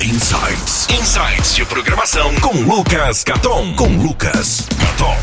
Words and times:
Insights. 0.00 0.86
Insights 0.90 1.56
de 1.56 1.66
programação 1.66 2.30
com 2.40 2.52
Lucas 2.62 3.24
Caton. 3.24 3.74
Com 3.74 4.00
Lucas 4.00 4.68
Caton. 4.68 5.16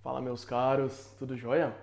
Fala 0.00 0.20
meus 0.20 0.44
caros, 0.44 1.12
tudo 1.18 1.36
jóia? 1.36 1.76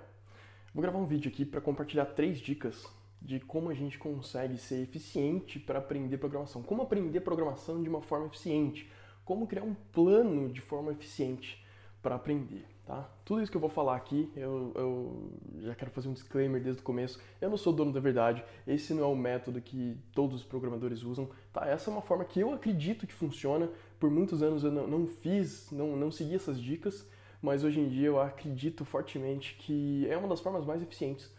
Vou 0.73 0.81
gravar 0.81 0.99
um 0.99 1.05
vídeo 1.05 1.29
aqui 1.29 1.43
para 1.43 1.59
compartilhar 1.59 2.05
três 2.05 2.39
dicas 2.39 2.85
de 3.21 3.41
como 3.41 3.69
a 3.69 3.73
gente 3.73 3.97
consegue 3.97 4.57
ser 4.57 4.83
eficiente 4.83 5.59
para 5.59 5.79
aprender 5.79 6.17
programação. 6.17 6.63
Como 6.63 6.81
aprender 6.81 7.19
programação 7.19 7.83
de 7.83 7.89
uma 7.89 8.01
forma 8.01 8.27
eficiente. 8.27 8.89
Como 9.25 9.47
criar 9.47 9.63
um 9.63 9.73
plano 9.73 10.47
de 10.47 10.61
forma 10.61 10.93
eficiente 10.93 11.61
para 12.01 12.15
aprender. 12.15 12.65
Tá? 12.89 13.07
Tudo 13.23 13.39
isso 13.39 13.51
que 13.51 13.55
eu 13.55 13.61
vou 13.61 13.69
falar 13.69 13.95
aqui, 13.95 14.31
eu, 14.35 14.71
eu, 14.73 15.31
já 15.59 15.75
quero 15.75 15.91
fazer 15.91 16.07
um 16.09 16.13
disclaimer 16.13 16.59
desde 16.59 16.81
o 16.81 16.83
começo. 16.83 17.21
Eu 17.39 17.47
não 17.47 17.55
sou 17.55 17.71
dono 17.71 17.93
da 17.93 17.99
verdade, 17.99 18.43
esse 18.65 18.95
não 18.95 19.03
é 19.03 19.05
o 19.05 19.15
método 19.15 19.61
que 19.61 19.95
todos 20.11 20.37
os 20.37 20.43
programadores 20.43 21.03
usam. 21.03 21.29
Tá? 21.53 21.67
Essa 21.67 21.91
é 21.91 21.93
uma 21.93 22.01
forma 22.01 22.25
que 22.25 22.39
eu 22.39 22.51
acredito 22.51 23.05
que 23.05 23.13
funciona. 23.13 23.69
Por 23.99 24.09
muitos 24.09 24.41
anos 24.41 24.63
eu 24.63 24.71
não, 24.71 24.87
não 24.87 25.05
fiz, 25.05 25.69
não, 25.69 25.95
não 25.95 26.09
segui 26.09 26.33
essas 26.33 26.59
dicas, 26.59 27.07
mas 27.39 27.63
hoje 27.63 27.79
em 27.79 27.87
dia 27.87 28.07
eu 28.07 28.19
acredito 28.19 28.83
fortemente 28.83 29.53
que 29.59 30.07
é 30.09 30.17
uma 30.17 30.27
das 30.27 30.39
formas 30.39 30.65
mais 30.65 30.81
eficientes 30.81 31.31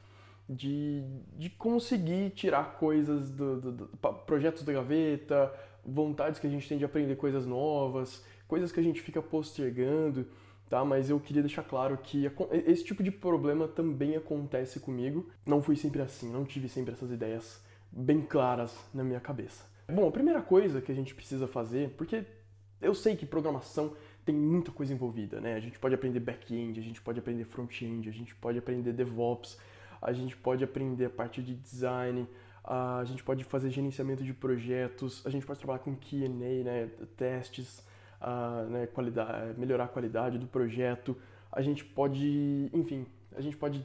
de, 0.48 1.02
de 1.36 1.50
conseguir 1.50 2.30
tirar 2.30 2.76
coisas 2.78 3.28
do, 3.28 3.60
do, 3.60 3.72
do 3.72 3.86
projetos 4.24 4.62
da 4.62 4.72
gaveta, 4.72 5.52
vontades 5.84 6.38
que 6.38 6.46
a 6.46 6.50
gente 6.50 6.68
tem 6.68 6.78
de 6.78 6.84
aprender 6.84 7.16
coisas 7.16 7.44
novas, 7.44 8.24
coisas 8.46 8.70
que 8.70 8.78
a 8.78 8.84
gente 8.84 9.02
fica 9.02 9.20
postergando 9.20 10.28
tá? 10.70 10.84
Mas 10.84 11.10
eu 11.10 11.18
queria 11.20 11.42
deixar 11.42 11.64
claro 11.64 11.98
que 11.98 12.30
esse 12.64 12.84
tipo 12.84 13.02
de 13.02 13.10
problema 13.10 13.66
também 13.66 14.16
acontece 14.16 14.78
comigo. 14.80 15.28
Não 15.44 15.60
fui 15.60 15.76
sempre 15.76 16.00
assim, 16.00 16.30
não 16.32 16.44
tive 16.44 16.68
sempre 16.68 16.92
essas 16.92 17.10
ideias 17.10 17.60
bem 17.90 18.22
claras 18.22 18.78
na 18.94 19.02
minha 19.02 19.20
cabeça. 19.20 19.64
Bom, 19.92 20.08
a 20.08 20.12
primeira 20.12 20.40
coisa 20.40 20.80
que 20.80 20.92
a 20.92 20.94
gente 20.94 21.12
precisa 21.12 21.48
fazer, 21.48 21.90
porque 21.98 22.24
eu 22.80 22.94
sei 22.94 23.16
que 23.16 23.26
programação 23.26 23.92
tem 24.24 24.34
muita 24.34 24.70
coisa 24.70 24.94
envolvida, 24.94 25.40
né? 25.40 25.54
A 25.54 25.60
gente 25.60 25.76
pode 25.78 25.94
aprender 25.94 26.20
back-end, 26.20 26.78
a 26.78 26.82
gente 26.82 27.02
pode 27.02 27.18
aprender 27.18 27.44
front-end, 27.44 28.08
a 28.08 28.12
gente 28.12 28.32
pode 28.36 28.58
aprender 28.58 28.92
DevOps, 28.92 29.58
a 30.00 30.12
gente 30.12 30.36
pode 30.36 30.62
aprender 30.62 31.06
a 31.06 31.10
parte 31.10 31.42
de 31.42 31.54
design, 31.54 32.28
a 32.62 33.02
gente 33.04 33.24
pode 33.24 33.42
fazer 33.42 33.70
gerenciamento 33.70 34.22
de 34.22 34.32
projetos, 34.32 35.26
a 35.26 35.30
gente 35.30 35.44
pode 35.44 35.58
trabalhar 35.58 35.80
com 35.80 35.96
Q&A, 35.96 36.28
né, 36.28 36.88
testes, 37.16 37.82
né, 38.68 38.86
qualidade, 38.86 39.58
melhorar 39.58 39.84
a 39.84 39.88
qualidade 39.88 40.38
do 40.38 40.46
projeto. 40.46 41.16
A 41.50 41.62
gente 41.62 41.84
pode, 41.84 42.70
enfim, 42.72 43.06
a 43.34 43.40
gente 43.40 43.56
pode 43.56 43.84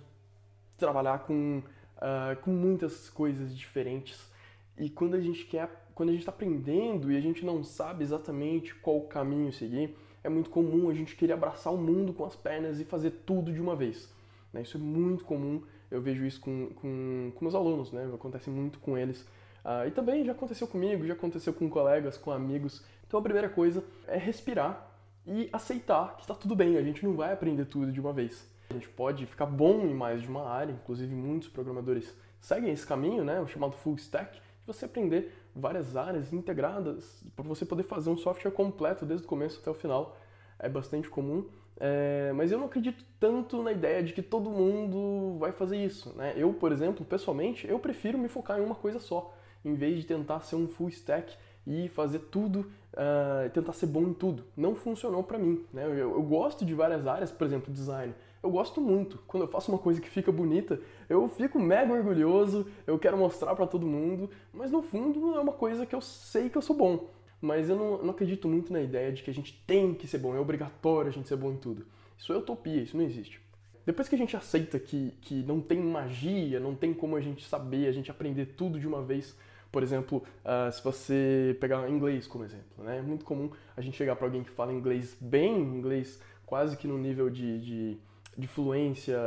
trabalhar 0.77 1.19
com, 1.19 1.61
uh, 1.97 2.35
com 2.41 2.51
muitas 2.51 3.09
coisas 3.09 3.55
diferentes. 3.55 4.29
E 4.77 4.89
quando 4.89 5.15
a 5.15 5.21
gente 5.21 5.45
quer, 5.45 5.69
quando 5.95 6.09
a 6.09 6.11
gente 6.11 6.21
está 6.21 6.31
aprendendo 6.31 7.11
e 7.11 7.17
a 7.17 7.21
gente 7.21 7.45
não 7.45 7.63
sabe 7.63 8.03
exatamente 8.03 8.75
qual 8.75 9.01
caminho 9.01 9.51
seguir, 9.53 9.95
é 10.23 10.29
muito 10.29 10.49
comum 10.49 10.89
a 10.89 10.93
gente 10.93 11.15
querer 11.15 11.33
abraçar 11.33 11.73
o 11.73 11.77
mundo 11.77 12.13
com 12.13 12.25
as 12.25 12.35
pernas 12.35 12.79
e 12.79 12.83
fazer 12.83 13.11
tudo 13.25 13.53
de 13.53 13.61
uma 13.61 13.75
vez. 13.75 14.11
Né? 14.51 14.63
Isso 14.63 14.77
é 14.77 14.79
muito 14.79 15.23
comum, 15.23 15.61
eu 15.89 16.01
vejo 16.01 16.25
isso 16.25 16.41
com, 16.41 16.69
com, 16.75 17.31
com 17.33 17.45
meus 17.45 17.55
alunos, 17.55 17.91
né? 17.91 18.09
acontece 18.13 18.49
muito 18.49 18.79
com 18.79 18.97
eles. 18.97 19.21
Uh, 19.63 19.87
e 19.87 19.91
também 19.91 20.23
já 20.23 20.31
aconteceu 20.31 20.67
comigo, 20.67 21.05
já 21.05 21.13
aconteceu 21.13 21.53
com 21.53 21.69
colegas, 21.69 22.17
com 22.17 22.31
amigos. 22.31 22.83
Então 23.15 23.21
a 23.21 23.23
primeira 23.23 23.47
coisa 23.47 23.81
é 24.09 24.17
respirar 24.17 24.91
e 25.25 25.47
aceitar 25.53 26.17
que 26.17 26.23
está 26.23 26.35
tudo 26.35 26.53
bem, 26.53 26.75
a 26.75 26.81
gente 26.81 27.01
não 27.05 27.15
vai 27.15 27.31
aprender 27.31 27.63
tudo 27.63 27.89
de 27.89 28.01
uma 28.01 28.11
vez. 28.11 28.45
A 28.69 28.73
gente 28.73 28.89
pode 28.89 29.25
ficar 29.25 29.45
bom 29.45 29.85
em 29.85 29.93
mais 29.93 30.21
de 30.21 30.27
uma 30.27 30.49
área, 30.49 30.73
inclusive 30.73 31.15
muitos 31.15 31.47
programadores 31.47 32.13
seguem 32.41 32.73
esse 32.73 32.85
caminho, 32.85 33.23
né, 33.23 33.39
o 33.39 33.47
chamado 33.47 33.71
full 33.77 33.95
stack, 33.95 34.33
de 34.33 34.67
você 34.67 34.83
aprender 34.83 35.33
várias 35.55 35.95
áreas 35.95 36.33
integradas 36.33 37.23
para 37.37 37.45
você 37.45 37.65
poder 37.65 37.83
fazer 37.83 38.09
um 38.09 38.17
software 38.17 38.51
completo 38.51 39.05
desde 39.05 39.25
o 39.25 39.29
começo 39.29 39.61
até 39.61 39.71
o 39.71 39.73
final. 39.73 40.17
É 40.59 40.67
bastante 40.67 41.09
comum, 41.09 41.47
é, 41.77 42.33
mas 42.35 42.51
eu 42.51 42.57
não 42.57 42.65
acredito 42.65 43.05
tanto 43.17 43.63
na 43.63 43.71
ideia 43.71 44.03
de 44.03 44.11
que 44.11 44.21
todo 44.21 44.49
mundo 44.49 45.37
vai 45.39 45.53
fazer 45.53 45.77
isso. 45.77 46.13
Né? 46.17 46.33
Eu, 46.35 46.53
por 46.53 46.69
exemplo, 46.73 47.05
pessoalmente, 47.05 47.65
eu 47.65 47.79
prefiro 47.79 48.17
me 48.17 48.27
focar 48.27 48.59
em 48.59 48.65
uma 48.65 48.75
coisa 48.75 48.99
só, 48.99 49.33
em 49.63 49.73
vez 49.73 50.01
de 50.01 50.05
tentar 50.05 50.41
ser 50.41 50.57
um 50.57 50.67
full 50.67 50.89
stack 50.89 51.33
e 51.65 51.87
fazer 51.89 52.19
tudo, 52.19 52.71
uh, 52.93 53.49
tentar 53.51 53.73
ser 53.73 53.87
bom 53.87 54.03
em 54.03 54.13
tudo. 54.13 54.43
Não 54.55 54.75
funcionou 54.75 55.23
para 55.23 55.37
mim. 55.37 55.65
Né? 55.73 55.85
Eu, 55.85 56.11
eu, 56.11 56.23
gosto 56.23 56.65
de 56.65 56.73
várias 56.73 57.07
áreas, 57.07 57.31
por 57.31 57.45
exemplo, 57.45 57.73
design. 57.73 58.13
Eu 58.43 58.51
gosto 58.51 58.79
muito. 58.79 59.17
Quando 59.27 59.43
eu 59.43 59.47
faço 59.47 59.71
uma 59.71 59.77
coisa 59.77 59.99
que 59.99 60.09
fica 60.09 60.31
bonita, 60.31 60.79
eu 61.09 61.27
fico 61.29 61.59
mega 61.59 61.91
orgulhoso, 61.91 62.67
eu 62.85 62.99
quero 62.99 63.17
mostrar 63.17 63.55
para 63.55 63.65
todo 63.65 63.85
mundo, 63.85 64.29
mas 64.53 64.71
no 64.71 64.81
fundo 64.81 65.35
é 65.35 65.39
uma 65.39 65.53
coisa 65.53 65.85
que 65.85 65.95
eu 65.95 66.01
sei 66.01 66.49
que 66.49 66.57
eu 66.57 66.61
sou 66.61 66.75
bom. 66.75 67.09
Mas 67.41 67.69
eu 67.69 67.75
não, 67.75 68.03
não 68.03 68.09
acredito 68.11 68.47
muito 68.47 68.71
na 68.71 68.81
ideia 68.81 69.11
de 69.11 69.23
que 69.23 69.29
a 69.29 69.33
gente 69.33 69.63
tem 69.67 69.93
que 69.93 70.07
ser 70.07 70.19
bom, 70.19 70.35
é 70.35 70.39
obrigatório 70.39 71.09
a 71.09 71.13
gente 71.13 71.27
ser 71.27 71.35
bom 71.35 71.51
em 71.51 71.57
tudo. 71.57 71.85
Isso 72.17 72.31
é 72.31 72.37
utopia, 72.37 72.81
isso 72.81 72.95
não 72.95 73.03
existe. 73.03 73.41
Depois 73.85 74.09
que 74.09 74.15
a 74.15 74.17
gente 74.17 74.35
aceita 74.35 74.79
que, 74.79 75.13
que 75.21 75.43
não 75.43 75.61
tem 75.61 75.79
magia, 75.79 76.59
não 76.59 76.73
tem 76.73 76.93
como 76.93 77.15
a 77.15 77.21
gente 77.21 77.45
saber, 77.45 77.87
a 77.87 77.91
gente 77.91 78.09
aprender 78.09 78.47
tudo 78.57 78.79
de 78.79 78.87
uma 78.87 79.01
vez, 79.01 79.37
por 79.75 79.83
exemplo, 79.83 80.23
uh, 80.45 80.71
se 80.71 80.81
você 80.81 81.57
pegar 81.59 81.89
inglês 81.89 82.25
como 82.25 82.45
exemplo, 82.45 82.81
né? 82.81 82.99
é 82.99 83.01
muito 83.01 83.25
comum 83.25 83.51
a 83.75 83.81
gente 83.81 83.97
chegar 83.97 84.15
para 84.15 84.25
alguém 84.25 84.41
que 84.41 84.49
fala 84.49 84.71
inglês 84.71 85.17
bem, 85.19 85.59
inglês 85.59 86.17
quase 86.45 86.77
que 86.77 86.87
no 86.87 86.97
nível 86.97 87.29
de, 87.29 87.59
de, 87.59 87.97
de 88.37 88.47
fluência 88.47 89.19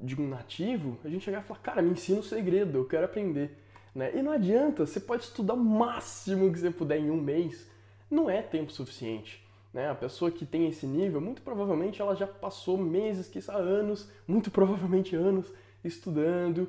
de 0.00 0.20
um 0.20 0.26
nativo, 0.26 0.98
a 1.04 1.08
gente 1.08 1.24
chegar 1.24 1.42
e 1.42 1.44
falar, 1.44 1.60
cara, 1.60 1.80
me 1.80 1.92
ensina 1.92 2.18
o 2.18 2.24
segredo, 2.24 2.76
eu 2.76 2.84
quero 2.86 3.04
aprender. 3.04 3.56
Né? 3.94 4.10
E 4.16 4.20
não 4.20 4.32
adianta, 4.32 4.84
você 4.84 4.98
pode 4.98 5.22
estudar 5.22 5.54
o 5.54 5.64
máximo 5.64 6.52
que 6.52 6.58
você 6.58 6.72
puder 6.72 6.98
em 6.98 7.08
um 7.08 7.22
mês, 7.22 7.70
não 8.10 8.28
é 8.28 8.42
tempo 8.42 8.72
suficiente. 8.72 9.46
Né? 9.72 9.88
A 9.88 9.94
pessoa 9.94 10.28
que 10.28 10.44
tem 10.44 10.66
esse 10.68 10.88
nível, 10.88 11.20
muito 11.20 11.40
provavelmente 11.40 12.02
ela 12.02 12.16
já 12.16 12.26
passou 12.26 12.76
meses, 12.76 13.28
quizá 13.28 13.54
anos, 13.54 14.10
muito 14.26 14.50
provavelmente 14.50 15.14
anos, 15.14 15.54
estudando, 15.84 16.68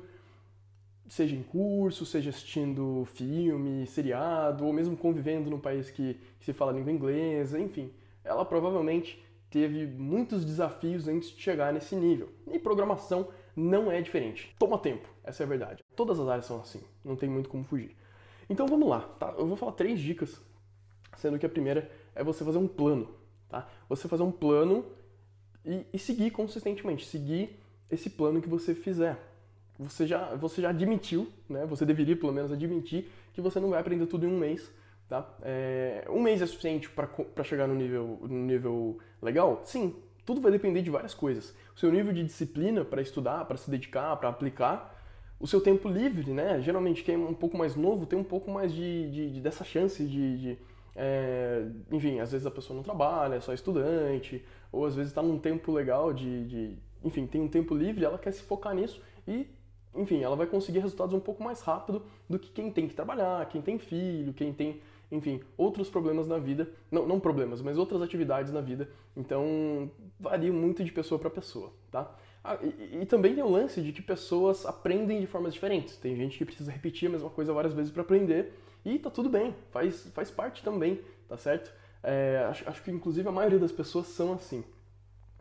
seja 1.08 1.36
em 1.36 1.42
curso, 1.42 2.04
seja 2.04 2.30
assistindo 2.30 3.04
filme, 3.06 3.86
seriado, 3.86 4.64
ou 4.64 4.72
mesmo 4.72 4.96
convivendo 4.96 5.50
num 5.50 5.60
país 5.60 5.90
que, 5.90 6.14
que 6.38 6.44
se 6.44 6.52
fala 6.52 6.72
língua 6.72 6.92
inglesa, 6.92 7.58
enfim, 7.58 7.92
ela 8.24 8.44
provavelmente 8.44 9.22
teve 9.50 9.86
muitos 9.86 10.44
desafios 10.44 11.06
antes 11.08 11.30
de 11.30 11.40
chegar 11.40 11.72
nesse 11.72 11.94
nível. 11.94 12.28
E 12.50 12.58
programação 12.58 13.28
não 13.54 13.90
é 13.90 14.00
diferente. 14.02 14.54
Toma 14.58 14.78
tempo, 14.78 15.08
essa 15.24 15.42
é 15.42 15.46
a 15.46 15.48
verdade. 15.48 15.84
Todas 15.94 16.18
as 16.18 16.28
áreas 16.28 16.46
são 16.46 16.60
assim, 16.60 16.82
não 17.04 17.16
tem 17.16 17.28
muito 17.28 17.48
como 17.48 17.64
fugir. 17.64 17.96
Então 18.48 18.66
vamos 18.66 18.88
lá, 18.88 19.00
tá? 19.00 19.34
Eu 19.38 19.46
vou 19.46 19.56
falar 19.56 19.72
três 19.72 20.00
dicas, 20.00 20.40
sendo 21.16 21.38
que 21.38 21.46
a 21.46 21.48
primeira 21.48 21.90
é 22.14 22.22
você 22.22 22.44
fazer 22.44 22.58
um 22.58 22.68
plano, 22.68 23.08
tá? 23.48 23.68
Você 23.88 24.08
fazer 24.08 24.22
um 24.22 24.30
plano 24.30 24.84
e, 25.64 25.86
e 25.92 25.98
seguir 25.98 26.30
consistentemente, 26.30 27.06
seguir 27.06 27.60
esse 27.90 28.10
plano 28.10 28.40
que 28.40 28.48
você 28.48 28.74
fizer 28.74 29.16
você 29.78 30.06
já, 30.06 30.34
você 30.34 30.62
já 30.62 30.70
admitiu, 30.70 31.28
né? 31.48 31.66
Você 31.66 31.84
deveria 31.84 32.16
pelo 32.16 32.32
menos 32.32 32.52
admitir 32.52 33.08
que 33.32 33.40
você 33.40 33.60
não 33.60 33.70
vai 33.70 33.80
aprender 33.80 34.06
tudo 34.06 34.26
em 34.26 34.28
um 34.28 34.38
mês, 34.38 34.70
tá? 35.08 35.28
É, 35.42 36.06
um 36.08 36.20
mês 36.20 36.40
é 36.40 36.46
suficiente 36.46 36.88
para 36.88 37.44
chegar 37.44 37.66
no 37.66 37.74
nível, 37.74 38.18
no 38.22 38.46
nível 38.46 38.98
legal? 39.20 39.60
Sim, 39.64 39.94
tudo 40.24 40.40
vai 40.40 40.50
depender 40.50 40.82
de 40.82 40.90
várias 40.90 41.14
coisas. 41.14 41.54
O 41.74 41.78
seu 41.78 41.90
nível 41.92 42.12
de 42.12 42.24
disciplina 42.24 42.84
para 42.84 43.02
estudar, 43.02 43.44
para 43.44 43.56
se 43.56 43.70
dedicar, 43.70 44.16
para 44.16 44.28
aplicar, 44.28 44.94
o 45.38 45.46
seu 45.46 45.60
tempo 45.60 45.88
livre, 45.88 46.32
né? 46.32 46.60
Geralmente 46.62 47.02
quem 47.04 47.14
é 47.14 47.18
um 47.18 47.34
pouco 47.34 47.56
mais 47.56 47.76
novo 47.76 48.06
tem 48.06 48.18
um 48.18 48.24
pouco 48.24 48.50
mais 48.50 48.72
de, 48.72 49.10
de, 49.10 49.30
de 49.32 49.40
dessa 49.40 49.64
chance 49.64 50.02
de, 50.02 50.38
de 50.38 50.58
é, 50.96 51.66
enfim, 51.92 52.20
às 52.20 52.32
vezes 52.32 52.46
a 52.46 52.50
pessoa 52.50 52.74
não 52.74 52.82
trabalha, 52.82 53.34
é 53.34 53.40
só 53.40 53.52
estudante, 53.52 54.42
ou 54.72 54.86
às 54.86 54.96
vezes 54.96 55.10
está 55.10 55.22
num 55.22 55.38
tempo 55.38 55.70
legal 55.70 56.12
de, 56.12 56.46
de, 56.46 56.78
enfim, 57.04 57.26
tem 57.26 57.40
um 57.40 57.48
tempo 57.48 57.74
livre, 57.74 58.04
ela 58.04 58.18
quer 58.18 58.32
se 58.32 58.42
focar 58.42 58.74
nisso 58.74 59.02
e 59.28 59.46
enfim, 59.96 60.22
ela 60.22 60.36
vai 60.36 60.46
conseguir 60.46 60.80
resultados 60.80 61.14
um 61.14 61.20
pouco 61.20 61.42
mais 61.42 61.60
rápido 61.60 62.02
do 62.28 62.38
que 62.38 62.50
quem 62.50 62.70
tem 62.70 62.88
que 62.88 62.94
trabalhar, 62.94 63.46
quem 63.48 63.62
tem 63.62 63.78
filho, 63.78 64.32
quem 64.32 64.52
tem, 64.52 64.80
enfim, 65.10 65.40
outros 65.56 65.88
problemas 65.88 66.26
na 66.26 66.38
vida. 66.38 66.68
Não, 66.90 67.06
não 67.06 67.20
problemas, 67.20 67.62
mas 67.62 67.78
outras 67.78 68.02
atividades 68.02 68.52
na 68.52 68.60
vida. 68.60 68.88
Então, 69.16 69.90
varia 70.18 70.52
muito 70.52 70.84
de 70.84 70.92
pessoa 70.92 71.18
para 71.18 71.30
pessoa, 71.30 71.72
tá? 71.90 72.14
Ah, 72.44 72.58
e, 72.62 73.00
e, 73.02 73.06
também 73.06 73.34
tem 73.34 73.42
o 73.42 73.50
lance 73.50 73.82
de 73.82 73.92
que 73.92 74.00
pessoas 74.00 74.64
aprendem 74.64 75.20
de 75.20 75.26
formas 75.26 75.52
diferentes. 75.52 75.96
Tem 75.96 76.14
gente 76.14 76.38
que 76.38 76.44
precisa 76.44 76.70
repetir 76.70 77.08
a 77.08 77.12
mesma 77.12 77.28
coisa 77.28 77.52
várias 77.52 77.74
vezes 77.74 77.90
para 77.90 78.02
aprender 78.02 78.52
e 78.84 79.00
tá 79.00 79.10
tudo 79.10 79.28
bem, 79.28 79.52
faz, 79.72 80.06
faz 80.14 80.30
parte 80.30 80.62
também, 80.62 81.00
tá 81.28 81.36
certo? 81.36 81.72
É, 82.04 82.46
acho, 82.48 82.68
acho 82.70 82.82
que 82.84 82.90
inclusive 82.92 83.28
a 83.28 83.32
maioria 83.32 83.58
das 83.58 83.72
pessoas 83.72 84.06
são 84.06 84.32
assim, 84.32 84.62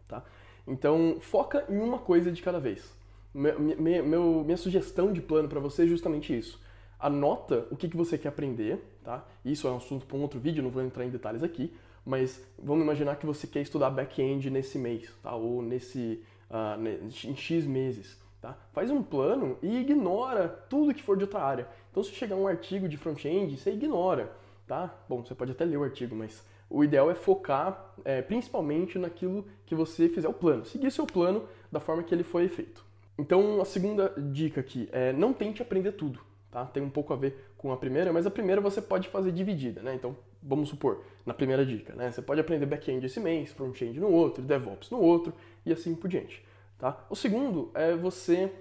tá? 0.07 0.24
Então, 0.68 1.18
foca 1.21 1.63
em 1.69 1.77
uma 1.77 2.00
coisa 2.00 2.31
de 2.31 2.41
cada 2.41 2.59
vez. 2.59 2.91
Meu, 3.35 4.43
minha 4.45 4.55
sugestão 4.55 5.11
de 5.11 5.21
plano 5.21 5.49
para 5.49 5.59
você 5.59 5.83
é 5.83 5.87
justamente 5.87 6.37
isso. 6.37 6.57
Anota 6.97 7.67
o 7.69 7.75
que, 7.75 7.89
que 7.89 7.97
você 7.97 8.17
quer 8.17 8.29
aprender, 8.29 8.79
tá? 9.03 9.25
Isso 9.43 9.67
é 9.67 9.71
um 9.71 9.75
assunto 9.75 10.05
para 10.05 10.15
um 10.15 10.21
outro 10.21 10.39
vídeo, 10.39 10.63
não 10.63 10.69
vou 10.69 10.81
entrar 10.81 11.03
em 11.03 11.09
detalhes 11.09 11.43
aqui, 11.43 11.73
mas 12.05 12.41
vamos 12.57 12.83
imaginar 12.83 13.17
que 13.17 13.25
você 13.25 13.45
quer 13.45 13.59
estudar 13.59 13.89
back-end 13.89 14.49
nesse 14.49 14.79
mês, 14.79 15.11
tá? 15.21 15.35
Ou 15.35 15.61
nesse, 15.61 16.23
uh, 16.49 17.27
em 17.27 17.35
X 17.35 17.65
meses. 17.65 18.17
Tá? 18.41 18.57
Faz 18.71 18.89
um 18.89 19.03
plano 19.03 19.57
e 19.61 19.79
ignora 19.79 20.47
tudo 20.69 20.93
que 20.93 21.03
for 21.03 21.17
de 21.17 21.23
outra 21.23 21.41
área. 21.41 21.67
Então, 21.91 22.03
se 22.03 22.11
chegar 22.11 22.35
um 22.35 22.47
artigo 22.47 22.88
de 22.88 22.95
front-end, 22.95 23.57
você 23.57 23.71
ignora. 23.71 24.31
Tá? 24.65 24.95
Bom, 25.09 25.25
você 25.25 25.35
pode 25.35 25.51
até 25.51 25.65
ler 25.65 25.77
o 25.77 25.83
artigo, 25.83 26.15
mas 26.15 26.45
o 26.69 26.83
ideal 26.83 27.11
é 27.11 27.15
focar 27.15 27.93
é, 28.05 28.21
principalmente 28.21 28.97
naquilo 28.97 29.45
que 29.65 29.75
você 29.75 30.07
fizer 30.07 30.27
o 30.29 30.33
plano. 30.33 30.63
Seguir 30.63 30.91
seu 30.91 31.05
plano 31.05 31.47
da 31.71 31.79
forma 31.79 32.03
que 32.03 32.13
ele 32.13 32.23
foi 32.23 32.47
feito. 32.47 32.85
Então, 33.17 33.62
a 33.62 33.65
segunda 33.65 34.13
dica 34.17 34.59
aqui 34.59 34.89
é 34.91 35.13
não 35.13 35.33
tente 35.33 35.62
aprender 35.62 35.94
tudo. 35.94 36.19
Tá? 36.51 36.65
Tem 36.65 36.81
um 36.81 36.89
pouco 36.89 37.13
a 37.13 37.15
ver 37.15 37.51
com 37.57 37.71
a 37.71 37.77
primeira, 37.77 38.13
mas 38.13 38.25
a 38.25 38.31
primeira 38.31 38.62
você 38.62 38.81
pode 38.81 39.09
fazer 39.09 39.31
dividida. 39.31 39.81
Né? 39.81 39.94
Então, 39.94 40.15
vamos 40.41 40.69
supor, 40.69 41.03
na 41.25 41.33
primeira 41.33 41.65
dica, 41.65 41.94
né? 41.95 42.12
você 42.12 42.21
pode 42.21 42.39
aprender 42.39 42.65
back-end 42.65 43.06
esse 43.06 43.19
mês, 43.19 43.51
front-end 43.51 44.00
no 44.00 44.09
outro, 44.09 44.44
DevOps 44.44 44.89
no 44.89 45.01
outro 45.01 45.33
e 45.65 45.73
assim 45.73 45.95
por 45.95 46.07
diante. 46.07 46.45
Tá? 46.77 47.06
O 47.09 47.15
segundo 47.15 47.71
é 47.73 47.95
você. 47.95 48.51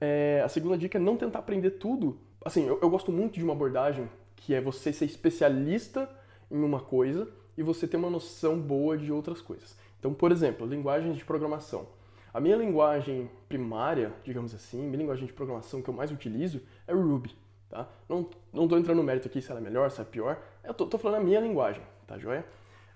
É, 0.00 0.42
a 0.44 0.48
segunda 0.48 0.78
dica 0.78 0.96
é 0.96 1.00
não 1.00 1.16
tentar 1.16 1.40
aprender 1.40 1.72
tudo. 1.72 2.18
Assim, 2.44 2.66
eu, 2.66 2.78
eu 2.80 2.88
gosto 2.88 3.12
muito 3.12 3.34
de 3.34 3.44
uma 3.44 3.52
abordagem 3.52 4.08
que 4.36 4.54
é 4.54 4.60
você 4.60 4.92
ser 4.92 5.04
especialista 5.04 6.08
em 6.50 6.62
uma 6.62 6.80
coisa 6.80 7.28
e 7.56 7.62
você 7.62 7.86
ter 7.86 7.96
uma 7.96 8.08
noção 8.08 8.58
boa 8.58 8.96
de 8.96 9.12
outras 9.12 9.40
coisas. 9.40 9.76
Então, 9.98 10.14
por 10.14 10.32
exemplo, 10.32 10.66
linguagens 10.66 11.16
de 11.16 11.24
programação. 11.24 11.86
A 12.32 12.40
minha 12.40 12.56
linguagem 12.56 13.30
primária, 13.48 14.12
digamos 14.24 14.54
assim, 14.54 14.82
minha 14.82 14.98
linguagem 14.98 15.26
de 15.26 15.32
programação 15.32 15.82
que 15.82 15.90
eu 15.90 15.94
mais 15.94 16.10
utilizo 16.10 16.62
é 16.86 16.94
o 16.94 17.00
Ruby. 17.00 17.34
Tá? 17.68 17.88
Não, 18.08 18.28
não 18.52 18.66
tô 18.66 18.76
entrando 18.76 18.98
no 18.98 19.02
mérito 19.02 19.28
aqui 19.28 19.40
se 19.40 19.50
ela 19.50 19.60
é 19.60 19.62
melhor, 19.62 19.90
se 19.90 20.00
é 20.00 20.04
pior. 20.04 20.40
Eu 20.62 20.74
tô, 20.74 20.86
tô 20.86 20.98
falando 20.98 21.22
a 21.22 21.24
minha 21.24 21.40
linguagem, 21.40 21.82
tá 22.06 22.18
joia? 22.18 22.44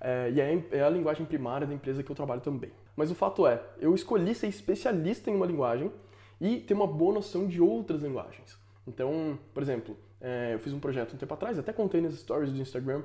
É, 0.00 0.31
e 0.31 0.40
é, 0.40 0.64
é 0.72 0.82
a 0.82 0.90
linguagem 0.90 1.25
primária 1.25 1.66
da 1.66 1.75
empresa 1.75 2.02
que 2.02 2.10
eu 2.10 2.16
trabalho 2.16 2.40
também. 2.40 2.70
Mas 2.96 3.10
o 3.10 3.14
fato 3.14 3.46
é, 3.46 3.62
eu 3.78 3.94
escolhi 3.94 4.34
ser 4.34 4.48
especialista 4.48 5.31
em 5.31 5.34
uma 5.34 5.46
linguagem 5.46 5.90
e 6.40 6.58
ter 6.58 6.75
uma 6.75 6.87
boa 6.87 7.14
noção 7.14 7.46
de 7.46 7.60
outras 7.60 8.02
linguagens. 8.02 8.58
Então, 8.87 9.38
por 9.52 9.62
exemplo, 9.62 9.96
é, 10.20 10.54
eu 10.54 10.58
fiz 10.58 10.72
um 10.72 10.80
projeto 10.80 11.14
um 11.14 11.16
tempo 11.16 11.32
atrás, 11.32 11.58
até 11.58 11.72
contei 11.72 12.00
nas 12.00 12.14
stories 12.14 12.52
do 12.52 12.60
Instagram, 12.60 13.02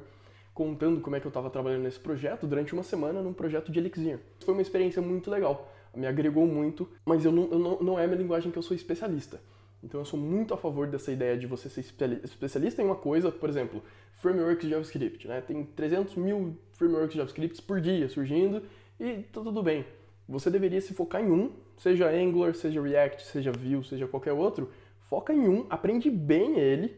contando 0.53 0.99
como 0.99 1.15
é 1.15 1.19
que 1.19 1.25
eu 1.25 1.29
estava 1.29 1.49
trabalhando 1.49 1.83
nesse 1.83 1.99
projeto 1.99 2.45
durante 2.45 2.73
uma 2.73 2.83
semana 2.83 3.21
num 3.21 3.33
projeto 3.33 3.71
de 3.71 3.79
Elixir. 3.79 4.19
Foi 4.43 4.53
uma 4.53 4.61
experiência 4.61 5.01
muito 5.01 5.31
legal, 5.31 5.71
me 5.95 6.07
agregou 6.07 6.45
muito, 6.45 6.89
mas 7.05 7.25
eu 7.25 7.31
não, 7.31 7.49
eu 7.51 7.59
não, 7.59 7.79
não 7.79 7.99
é 7.99 8.05
minha 8.05 8.19
linguagem 8.19 8.51
que 8.51 8.57
eu 8.57 8.63
sou 8.63 8.75
especialista. 8.75 9.39
Então 9.83 10.01
eu 10.01 10.05
sou 10.05 10.19
muito 10.19 10.53
a 10.53 10.57
favor 10.57 10.87
dessa 10.87 11.11
ideia 11.11 11.37
de 11.37 11.47
você 11.47 11.69
ser 11.69 11.85
especialista 12.23 12.81
em 12.81 12.85
uma 12.85 12.95
coisa, 12.95 13.31
por 13.31 13.49
exemplo, 13.49 13.81
frameworks 14.13 14.65
de 14.65 14.69
JavaScript. 14.71 15.27
Né? 15.27 15.41
Tem 15.41 15.63
300 15.63 16.15
mil 16.15 16.57
frameworks 16.73 17.11
de 17.11 17.17
JavaScript 17.17 17.61
por 17.61 17.79
dia 17.79 18.09
surgindo 18.09 18.63
e 18.99 19.23
tá 19.23 19.41
tudo 19.41 19.63
bem. 19.63 19.85
Você 20.27 20.49
deveria 20.49 20.81
se 20.81 20.93
focar 20.93 21.23
em 21.23 21.31
um, 21.31 21.51
seja 21.77 22.09
Angular, 22.09 22.53
seja 22.53 22.81
React, 22.81 23.25
seja 23.25 23.51
Vue, 23.51 23.83
seja 23.83 24.07
qualquer 24.07 24.33
outro. 24.33 24.69
Foca 25.01 25.33
em 25.33 25.47
um, 25.47 25.65
aprende 25.69 26.11
bem 26.11 26.59
ele 26.59 26.95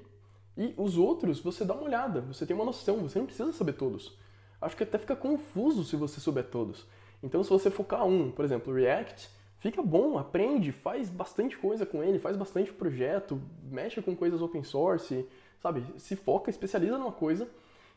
e 0.57 0.73
os 0.75 0.97
outros, 0.97 1.39
você 1.39 1.63
dá 1.63 1.73
uma 1.73 1.83
olhada, 1.83 2.19
você 2.21 2.45
tem 2.45 2.55
uma 2.55 2.65
noção, 2.65 2.97
você 2.97 3.17
não 3.17 3.25
precisa 3.25 3.53
saber 3.53 3.73
todos. 3.73 4.17
Acho 4.59 4.75
que 4.75 4.83
até 4.83 4.97
fica 4.97 5.15
confuso 5.15 5.83
se 5.83 5.95
você 5.95 6.19
souber 6.19 6.43
todos. 6.43 6.85
Então, 7.23 7.43
se 7.43 7.49
você 7.49 7.69
focar 7.69 8.05
um, 8.05 8.31
por 8.31 8.43
exemplo, 8.43 8.73
React, 8.73 9.29
fica 9.59 9.81
bom, 9.81 10.17
aprende, 10.17 10.71
faz 10.71 11.09
bastante 11.09 11.57
coisa 11.57 11.85
com 11.85 12.03
ele, 12.03 12.17
faz 12.17 12.35
bastante 12.35 12.73
projeto, 12.73 13.41
mexe 13.63 14.01
com 14.01 14.15
coisas 14.15 14.41
open 14.41 14.63
source, 14.63 15.27
sabe? 15.59 15.85
Se 15.97 16.15
foca, 16.15 16.49
especializa 16.49 16.97
numa 16.97 17.11
coisa 17.11 17.47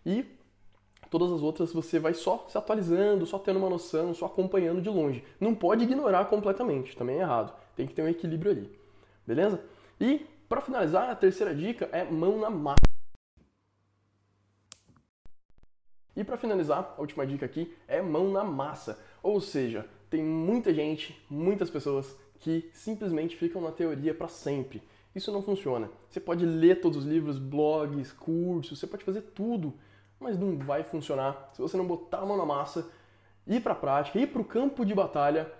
e 0.04 0.26
todas 1.10 1.32
as 1.32 1.42
outras 1.42 1.72
você 1.72 1.98
vai 1.98 2.12
só 2.12 2.44
se 2.48 2.58
atualizando, 2.58 3.24
só 3.24 3.38
tendo 3.38 3.58
uma 3.58 3.70
noção, 3.70 4.12
só 4.12 4.26
acompanhando 4.26 4.82
de 4.82 4.90
longe. 4.90 5.24
Não 5.40 5.54
pode 5.54 5.84
ignorar 5.84 6.26
completamente, 6.26 6.96
também 6.96 7.16
é 7.16 7.20
errado. 7.20 7.54
Tem 7.74 7.86
que 7.86 7.94
ter 7.94 8.02
um 8.02 8.08
equilíbrio 8.08 8.52
ali. 8.52 8.78
Beleza? 9.26 9.64
E 9.98 10.26
para 10.48 10.60
finalizar, 10.60 11.08
a 11.08 11.16
terceira 11.16 11.54
dica 11.54 11.88
é 11.92 12.04
mão 12.04 12.38
na 12.38 12.50
massa. 12.50 12.84
E 16.16 16.22
para 16.22 16.36
finalizar, 16.36 16.94
a 16.96 17.00
última 17.00 17.26
dica 17.26 17.44
aqui 17.44 17.74
é 17.88 18.00
mão 18.00 18.30
na 18.30 18.44
massa. 18.44 18.98
Ou 19.24 19.40
seja, 19.40 19.88
tem 20.10 20.22
muita 20.22 20.72
gente, 20.74 21.18
muitas 21.30 21.70
pessoas 21.70 22.14
que 22.40 22.68
simplesmente 22.74 23.34
ficam 23.34 23.62
na 23.62 23.72
teoria 23.72 24.12
para 24.12 24.28
sempre. 24.28 24.82
Isso 25.16 25.32
não 25.32 25.42
funciona. 25.42 25.90
Você 26.10 26.20
pode 26.20 26.44
ler 26.44 26.82
todos 26.82 26.98
os 26.98 27.04
livros, 27.06 27.38
blogs, 27.38 28.12
cursos, 28.12 28.78
você 28.78 28.86
pode 28.86 29.02
fazer 29.02 29.22
tudo, 29.34 29.72
mas 30.20 30.38
não 30.38 30.58
vai 30.58 30.84
funcionar 30.84 31.50
se 31.54 31.62
você 31.62 31.74
não 31.74 31.86
botar 31.86 32.18
a 32.18 32.26
mão 32.26 32.36
na 32.36 32.44
massa, 32.44 32.86
ir 33.46 33.62
para 33.62 33.72
a 33.72 33.76
prática, 33.76 34.18
ir 34.18 34.26
para 34.26 34.42
o 34.42 34.44
campo 34.44 34.84
de 34.84 34.94
batalha, 34.94 35.50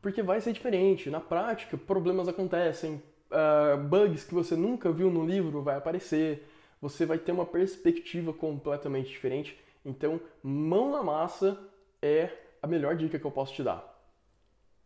porque 0.00 0.20
vai 0.20 0.40
ser 0.40 0.52
diferente. 0.52 1.08
Na 1.08 1.20
prática, 1.20 1.78
problemas 1.78 2.26
acontecem, 2.26 3.00
uh, 3.30 3.80
bugs 3.84 4.24
que 4.24 4.34
você 4.34 4.56
nunca 4.56 4.90
viu 4.90 5.12
no 5.12 5.24
livro 5.24 5.62
vai 5.62 5.76
aparecer, 5.76 6.44
você 6.80 7.06
vai 7.06 7.18
ter 7.18 7.30
uma 7.30 7.46
perspectiva 7.46 8.32
completamente 8.32 9.10
diferente. 9.10 9.56
Então, 9.84 10.20
mão 10.42 10.90
na 10.90 11.04
massa 11.04 11.56
é 12.02 12.42
a 12.62 12.66
melhor 12.66 12.96
dica 12.96 13.18
que 13.18 13.24
eu 13.24 13.30
posso 13.30 13.52
te 13.52 13.62
dar. 13.62 13.92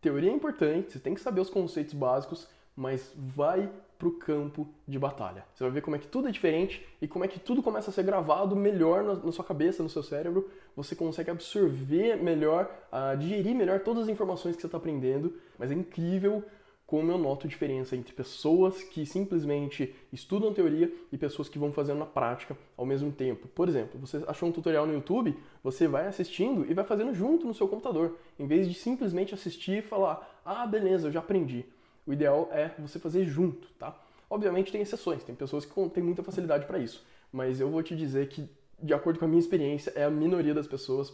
Teoria 0.00 0.30
é 0.30 0.34
importante, 0.34 0.92
você 0.92 0.98
tem 0.98 1.14
que 1.14 1.20
saber 1.20 1.40
os 1.40 1.50
conceitos 1.50 1.94
básicos, 1.94 2.48
mas 2.74 3.12
vai 3.14 3.70
para 3.98 4.08
o 4.08 4.12
campo 4.12 4.68
de 4.86 4.98
batalha. 4.98 5.44
Você 5.54 5.64
vai 5.64 5.72
ver 5.72 5.80
como 5.80 5.96
é 5.96 5.98
que 5.98 6.06
tudo 6.06 6.28
é 6.28 6.30
diferente 6.30 6.86
e 7.00 7.08
como 7.08 7.24
é 7.24 7.28
que 7.28 7.40
tudo 7.40 7.62
começa 7.62 7.90
a 7.90 7.92
ser 7.92 8.02
gravado 8.02 8.54
melhor 8.54 9.02
na, 9.02 9.14
na 9.14 9.32
sua 9.32 9.44
cabeça, 9.44 9.82
no 9.82 9.88
seu 9.88 10.02
cérebro. 10.02 10.50
Você 10.74 10.94
consegue 10.94 11.30
absorver 11.30 12.16
melhor, 12.16 12.70
uh, 12.92 13.16
digerir 13.16 13.54
melhor 13.54 13.80
todas 13.80 14.04
as 14.04 14.08
informações 14.08 14.54
que 14.54 14.60
você 14.60 14.66
está 14.66 14.76
aprendendo. 14.76 15.34
Mas 15.58 15.70
é 15.70 15.74
incrível 15.74 16.44
como 16.86 17.10
eu 17.10 17.18
noto 17.18 17.48
diferença 17.48 17.96
entre 17.96 18.12
pessoas 18.12 18.82
que 18.82 19.04
simplesmente 19.04 19.94
estudam 20.12 20.54
teoria 20.54 20.92
e 21.10 21.18
pessoas 21.18 21.48
que 21.48 21.58
vão 21.58 21.72
fazendo 21.72 21.98
na 21.98 22.06
prática 22.06 22.56
ao 22.76 22.86
mesmo 22.86 23.10
tempo. 23.10 23.48
Por 23.48 23.68
exemplo, 23.68 23.98
você 23.98 24.22
achou 24.26 24.48
um 24.48 24.52
tutorial 24.52 24.86
no 24.86 24.94
YouTube, 24.94 25.36
você 25.64 25.88
vai 25.88 26.06
assistindo 26.06 26.64
e 26.70 26.74
vai 26.74 26.84
fazendo 26.84 27.12
junto 27.12 27.46
no 27.46 27.54
seu 27.54 27.66
computador, 27.66 28.16
em 28.38 28.46
vez 28.46 28.68
de 28.68 28.74
simplesmente 28.74 29.34
assistir 29.34 29.78
e 29.78 29.82
falar: 29.82 30.40
"Ah, 30.44 30.66
beleza, 30.66 31.08
eu 31.08 31.12
já 31.12 31.18
aprendi". 31.20 31.64
O 32.06 32.12
ideal 32.12 32.48
é 32.52 32.70
você 32.78 33.00
fazer 33.00 33.24
junto, 33.24 33.68
tá? 33.78 33.98
Obviamente 34.30 34.70
tem 34.70 34.80
exceções, 34.80 35.24
tem 35.24 35.34
pessoas 35.34 35.64
que 35.64 35.88
têm 35.90 36.02
muita 36.02 36.22
facilidade 36.22 36.66
para 36.66 36.78
isso, 36.78 37.04
mas 37.32 37.60
eu 37.60 37.68
vou 37.68 37.82
te 37.82 37.96
dizer 37.96 38.28
que 38.28 38.48
de 38.82 38.92
acordo 38.92 39.18
com 39.18 39.24
a 39.24 39.28
minha 39.28 39.40
experiência, 39.40 39.92
é 39.94 40.04
a 40.04 40.10
minoria 40.10 40.54
das 40.54 40.66
pessoas, 40.66 41.12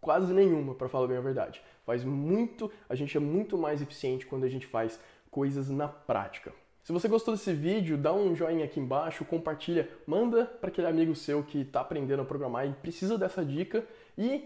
quase 0.00 0.32
nenhuma, 0.32 0.74
para 0.74 0.88
falar 0.88 1.06
bem 1.06 1.16
a 1.16 1.20
verdade. 1.20 1.62
Faz 1.84 2.04
muito, 2.04 2.70
a 2.88 2.94
gente 2.94 3.16
é 3.16 3.20
muito 3.20 3.56
mais 3.56 3.82
eficiente 3.82 4.26
quando 4.26 4.44
a 4.44 4.48
gente 4.48 4.66
faz 4.66 5.00
coisas 5.30 5.68
na 5.68 5.88
prática. 5.88 6.52
Se 6.82 6.92
você 6.92 7.06
gostou 7.06 7.34
desse 7.34 7.52
vídeo, 7.52 7.98
dá 7.98 8.14
um 8.14 8.34
joinha 8.34 8.64
aqui 8.64 8.80
embaixo, 8.80 9.24
compartilha, 9.24 9.88
manda 10.06 10.46
para 10.46 10.70
aquele 10.70 10.86
amigo 10.86 11.14
seu 11.14 11.42
que 11.42 11.60
está 11.60 11.82
aprendendo 11.82 12.22
a 12.22 12.24
programar 12.24 12.66
e 12.66 12.72
precisa 12.72 13.18
dessa 13.18 13.44
dica. 13.44 13.84
E 14.16 14.42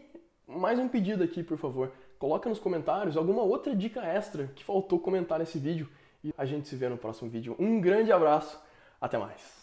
mais 0.49 0.79
um 0.79 0.89
pedido 0.89 1.23
aqui, 1.23 1.43
por 1.43 1.57
favor, 1.57 1.93
coloca 2.19 2.49
nos 2.49 2.59
comentários 2.59 3.17
alguma 3.17 3.43
outra 3.43 3.77
dica 3.77 4.01
extra 4.05 4.49
que 4.57 4.65
faltou 4.65 4.99
comentar 4.99 5.39
nesse 5.39 5.59
vídeo 5.59 5.89
e 6.25 6.35
a 6.37 6.45
gente 6.45 6.67
se 6.67 6.75
vê 6.75 6.89
no 6.89 6.97
próximo 6.97 7.31
vídeo. 7.31 7.55
Um 7.61 7.81
grande 7.81 8.11
abraço, 8.11 8.61
até 9.01 9.17
mais! 9.17 9.63